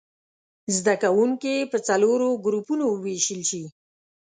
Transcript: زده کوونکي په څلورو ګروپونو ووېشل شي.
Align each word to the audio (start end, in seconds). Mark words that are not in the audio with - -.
زده 0.77 0.95
کوونکي 1.03 1.55
په 1.71 1.77
څلورو 1.87 2.29
ګروپونو 2.45 2.85
ووېشل 2.89 3.41
شي. 3.49 3.63